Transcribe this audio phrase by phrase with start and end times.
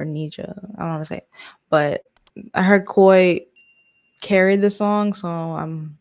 [0.00, 0.58] or Nija.
[0.76, 1.28] I don't want to say, it.
[1.68, 2.02] but
[2.54, 3.46] I heard Coi
[4.20, 5.98] carried the song, so I'm.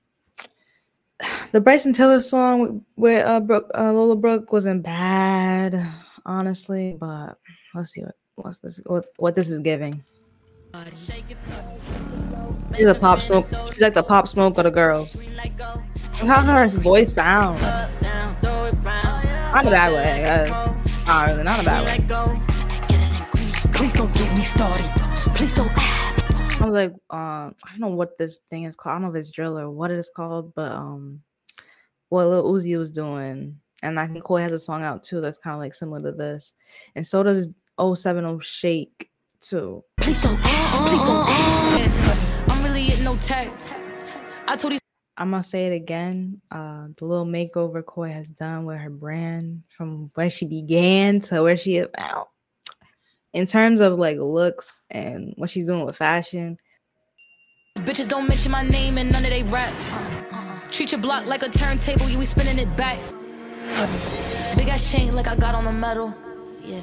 [1.51, 5.83] The Bryson Tiller song with uh, Brooke, uh, Lola Brooke wasn't bad,
[6.23, 7.39] honestly, but
[7.73, 10.03] let's see what what's this what, what this is giving.
[12.77, 13.47] She's a pop smoke.
[13.73, 15.17] She's like the pop smoke of the girls.
[16.13, 17.61] How her voice sounds.
[17.61, 17.89] Not
[19.65, 20.51] a bad way, I guess.
[21.07, 21.97] Uh, not a bad way.
[24.49, 24.89] Started.
[25.35, 25.69] Please don't.
[25.77, 28.93] I was like, um, I don't know what this thing is called.
[28.93, 31.21] I don't know if it's drill or what it is called, but um,
[32.09, 35.37] what Lil Uzi was doing, and I think Coi has a song out too that's
[35.37, 36.55] kind of like similar to this,
[36.95, 39.83] and so does 070 Shake too.
[39.97, 40.39] Please don't.
[40.41, 41.29] Please don't.
[42.49, 43.53] I'm really at no tech.
[44.47, 44.79] I told these.
[45.15, 46.41] I'm gonna say it again.
[46.49, 51.43] Uh, the little makeover Coi has done with her brand from where she began to
[51.43, 52.29] where she is now.
[53.33, 56.57] In terms of like looks and what she's doing with fashion,
[57.75, 59.91] Bitches don't mention my name in none of they raps.
[60.69, 62.99] Treat your block like a turntable, you be spinning it back.
[64.55, 66.13] Big ass chain like I got on a medal.
[66.61, 66.81] Yeah.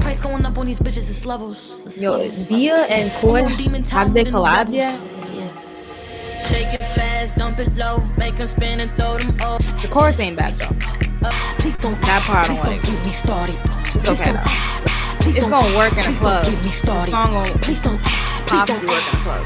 [0.00, 1.86] Price going up on these bitches, it's levels.
[1.86, 4.38] It's yo, levels, it's Bia and Coi I'm on demon time have they with the
[4.38, 5.00] collabed yet?
[5.32, 6.46] Yeah.
[6.46, 9.62] Shake it fast, dump it low, make them spin and throw them up.
[9.80, 11.30] The chorus ain't bad though.
[11.58, 11.98] Please don't.
[12.02, 13.58] That part I Please don't don't get me started.
[13.94, 14.95] It's okay though.
[15.26, 16.44] Please It's gonna work in a club.
[16.44, 17.10] Don't get me The started.
[17.10, 18.00] song will Please don't.
[18.46, 18.80] Please don't.
[18.80, 19.44] to work in a club.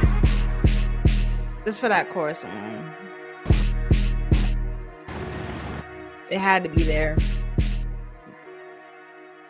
[1.64, 2.94] Just for that chorus alone.
[6.28, 7.16] It had to be there.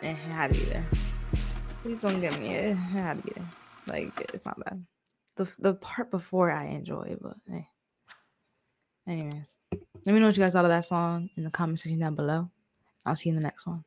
[0.01, 0.85] It had to be there.
[1.83, 2.55] Please don't get me.
[2.55, 3.49] It had to be there.
[3.87, 4.85] Like it's not bad.
[5.35, 7.67] The the part before I enjoy, but hey.
[9.05, 9.53] Anyways,
[10.05, 12.15] let me know what you guys thought of that song in the comment section down
[12.15, 12.49] below.
[13.05, 13.83] I'll see you in the next one.